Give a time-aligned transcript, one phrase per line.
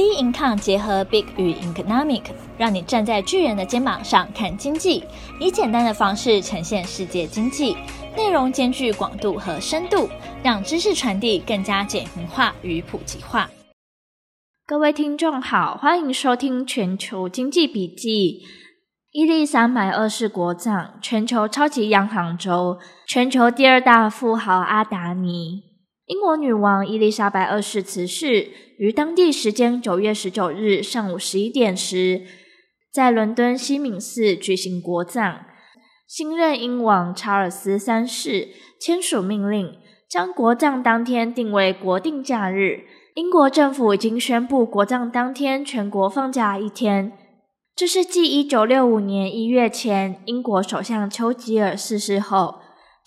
[0.00, 2.22] B Income 结合 Big 与 Economic，
[2.56, 5.04] 让你站在巨人的肩膀上看经济，
[5.38, 7.76] 以简单的方式呈现世界经济，
[8.16, 10.08] 内容兼具广度和深度，
[10.42, 13.50] 让知识传递更加简明化与普及化。
[14.66, 18.40] 各位听众好，欢迎收听全球经济笔记。
[19.12, 25.69] 伊利三百二世国葬，全球超级央行周，全球第二大富豪阿达尼。
[26.10, 28.48] 英国女王伊丽莎白二世辞世
[28.78, 32.22] 于当地时间九月十九日上午十一点时，
[32.92, 35.46] 在伦敦西敏寺举行国葬。
[36.08, 38.48] 新任英王查尔斯三世
[38.80, 39.72] 签署命令，
[40.08, 42.80] 将国葬当天定为国定假日。
[43.14, 47.12] 英国政府已经宣布国葬当天全国放假一天。
[47.76, 52.56] 这是继一九六五年一月前英国首相丘吉尔逝世后，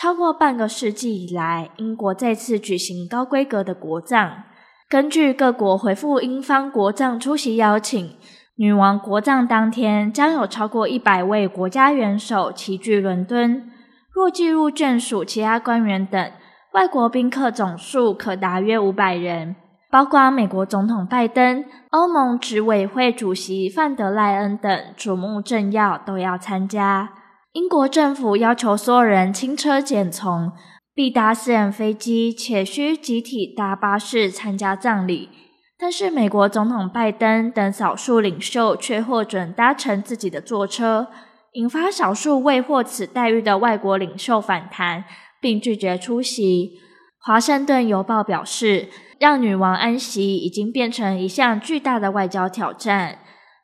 [0.00, 4.44] 超过半个世纪以来，英国再次举行高规格的国葬。
[4.88, 8.16] 根据各国回复英方国葬出席邀请，
[8.56, 13.70] 女王国葬当天将有超过一百位国家元首齐聚伦敦。
[14.14, 16.32] 若计入眷属、其他官员等，
[16.72, 19.54] 外国宾客总数可达约五百人，
[19.90, 27.10] 包括美国总统拜登、欧盟执委会主席范德赖恩等瞩目政要都要参加。
[27.52, 30.52] 英国政府要求所有人轻车简从，
[30.94, 35.28] 必搭私人飞机，且需集体搭巴士参加葬礼。
[35.76, 41.08] 但是，美国总统拜登等少数领袖却获准搭乘自己的座车，
[41.54, 45.04] 引发少数未获此待遇的外国领袖反弹，
[45.40, 46.78] 并拒绝出席。
[47.18, 53.18] 华盛顿邮报表示，让女王安息已经变成一项巨大的外交挑战。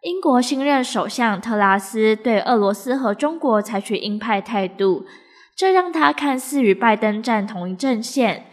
[0.07, 5.05] 英国新任首相特拉斯对俄罗斯和中国采取鹰派态度，
[5.57, 8.47] 这让他看似与拜登站同一阵线。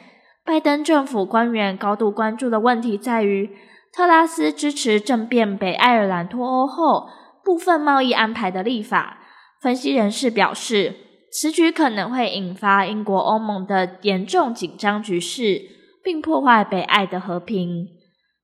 [0.43, 3.51] 拜登政府官员高度关注的问题在于，
[3.93, 7.07] 特拉斯支持政变北爱尔兰脱欧后
[7.45, 9.19] 部分贸易安排的立法。
[9.61, 10.95] 分析人士表示，
[11.31, 15.61] 此举可能会引发英国欧盟的严重紧张局势，
[16.03, 17.89] 并破坏北爱的和平。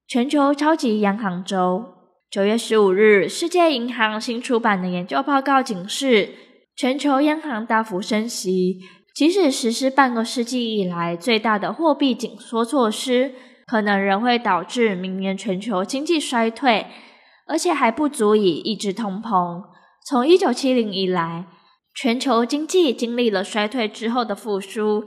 [0.07, 1.95] 全球超级央行周。
[2.31, 6.35] 九月十五日，世界银行新出版的研究报告警示，
[6.75, 8.77] 全球央行大幅升息，
[9.15, 13.33] 即使实施半个世纪以来最大的货币紧缩措施，
[13.65, 16.85] 可能仍会导致明年全球经济衰退，
[17.47, 19.63] 而且还不足以抑制通膨。
[20.05, 21.47] 从一九七零以来，
[21.95, 25.03] 全球经济经历了衰退之后的复苏，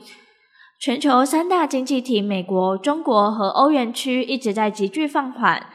[0.81, 5.69] 全球三大经济体美国、中国和欧元区一直在急剧放缓。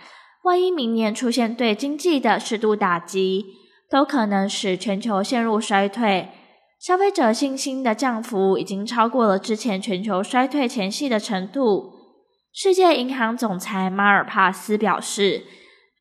[0.44, 3.46] 万一明年出现对经济的适度打击，
[3.90, 6.30] 都可能使全球陷入衰退。
[6.80, 11.94] 消费者信心的降幅已经超过了之前全球衰退前夕的程度。
[12.54, 15.44] 世界银行总裁马尔帕斯表示，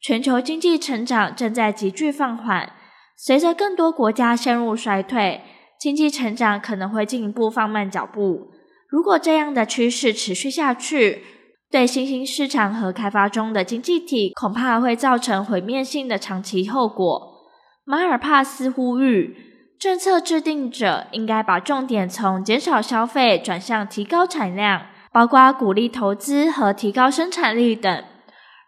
[0.00, 2.72] 全球经济成长正在急剧放缓，
[3.16, 5.40] 随着更多国家陷入衰退，
[5.80, 8.48] 经济成长可能会进一步放慢脚步。
[8.88, 11.22] 如果这样的趋势持续下去，
[11.70, 17.34] 对新兴市场和开发中的经济体恐怕会造成毁灭性的长期后果。
[17.84, 19.36] 马尔帕斯呼吁，
[19.78, 28.04] 政策制定者应该把重点从减少消费转向提高产量，包括鼓励投资和提高生产力等。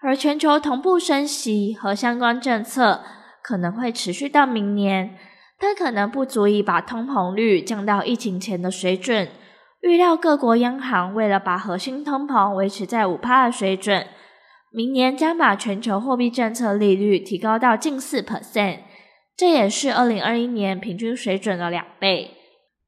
[0.01, 3.03] 而全球同步升息和相关政策
[3.43, 5.17] 可能会持续到明年，
[5.59, 9.29] 但可能不足以把通膨率降到疫情前的水准。
[9.81, 14.07] 预料各国央行为了把核心通膨维持在五趴的水准，
[14.73, 18.81] 明年将把全球货币政策利率提高到近四 percent，
[19.37, 22.33] 这也是二零二一年平均水准的两倍。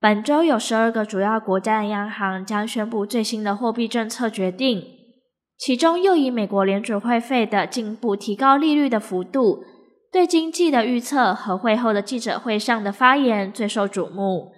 [0.00, 4.82] 本周有十二个主要国家的央行将宣布最新的货币政策决定，
[5.56, 9.62] 其中又以美国联准会费的进一步提高利率的幅度、
[10.10, 14.52] 对经济的预测和会后的记者会上的发言最受瞩目。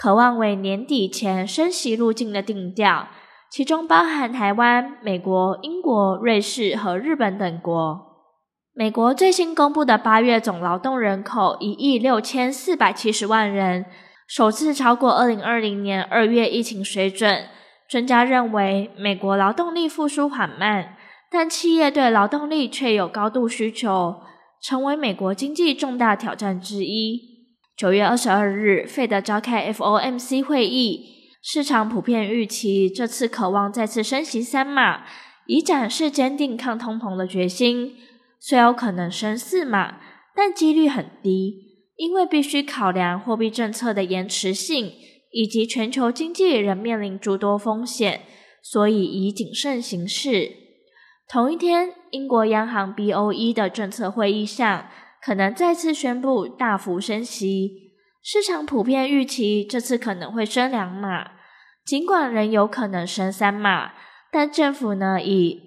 [0.00, 3.08] 渴望为年底前升息路径的定调，
[3.50, 8.00] 其中包含台湾、美国、英国、瑞士和日本等国。
[8.72, 13.84] 美国最新公布的八月总劳动人口一亿六千四百七十万人，
[14.26, 17.44] 首次超过二零二零年二月疫情水准。
[17.86, 20.96] 专家认为，美国劳动力复苏缓慢，
[21.30, 24.22] 但企业对劳动力却有高度需求，
[24.62, 27.29] 成为美国经济重大挑战之一。
[27.80, 35.04] 九月二十二日费德召开 FOMC 会议，市场普遍预期这次渴望再次升息三码，
[35.46, 37.94] 以展示坚定抗通膨的决心。
[38.38, 39.98] 虽有可能升四码，
[40.36, 41.54] 但几率很低，
[41.96, 44.92] 因为必须考量货币政策的延迟性，
[45.32, 48.20] 以及全球经济仍面临诸多风险，
[48.62, 50.50] 所以以谨慎行事。
[51.26, 54.84] 同一天，英国央行 BOE 的政策会议上，
[55.22, 57.92] 可能再次宣布大幅升息。
[58.22, 61.32] 市场普遍预期这次可能会升两码，
[61.84, 63.92] 尽管仍有可能升三码，
[64.30, 65.58] 但政府呢已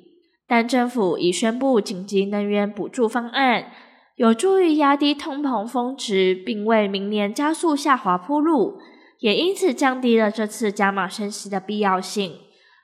[0.47, 3.71] 但政府已宣布紧急能源补助方案，
[4.17, 8.77] 有助于压低通膨峰值，并为明年加速下滑铺路，
[9.19, 12.33] 也因此降低了这次加码升息的必要性。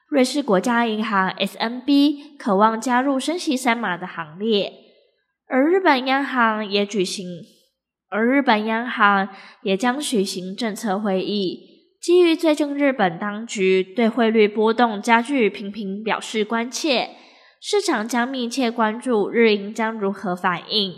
[0.07, 4.73] 瑞士国家银行 SNB 渴望加入升息三码的行列，
[5.51, 7.27] 而日本央行也举行，
[8.07, 9.29] 而日本央行
[9.63, 11.59] 也将举行政策会议。
[11.99, 17.09] 基于最近日本当局对汇率波动加剧频频表示关切，
[17.59, 20.93] 市场将密切关注日银将如何反应，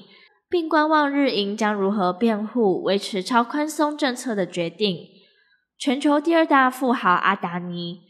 [0.50, 4.98] 并观望日银将如何辩护维持超宽松政策的决定。
[5.80, 8.02] 全球第二大富豪阿达尼。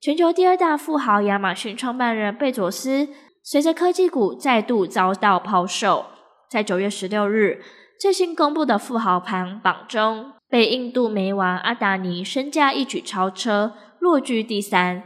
[0.00, 3.10] 全球第二大富豪亚马逊创办人贝佐斯，
[3.44, 6.06] 随着科技股再度遭到抛售，
[6.48, 7.60] 在九月十六日
[7.98, 15.02] 最新公布的富豪排行榜中，被印度煤王阿达尼身价一举超车，落居第三。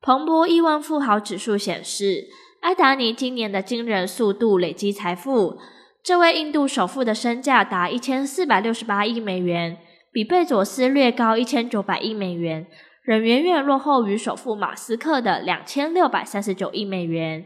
[0.00, 2.28] 彭博亿万富豪指数显示，
[2.60, 5.58] 阿达尼今年的惊人速度累积财富，
[6.04, 9.78] 这位印度首富的身价达一千四百六十八亿美元，
[10.12, 12.66] 比贝佐斯略高一千九百亿美元。
[13.02, 17.44] 仍远远落后于首富马斯克的两千六百三十九亿美元。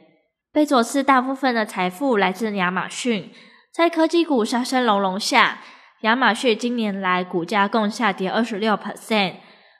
[0.57, 3.31] 贝佐斯大部分的财富来自亚马逊，
[3.71, 5.59] 在科技股杀声隆隆下，
[6.01, 9.35] 亚马逊今年来股价共下跌二十六 percent，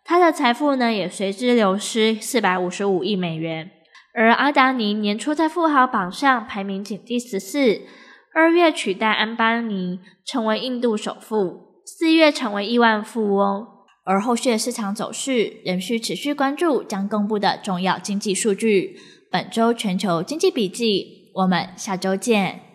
[0.05, 3.71] 他的财富呢也随之流失四百五十五亿美元。
[4.13, 7.81] 而阿达尼年初在富豪榜上排名仅第十四，
[8.35, 13.67] 二月取代安巴尼成为印度首富，四月成为亿万富翁。
[14.05, 19.01] 而后续市场走势仍需持续关注将公布的重要经济数据。
[19.37, 22.66] 本周全球经济笔记，我们下周见。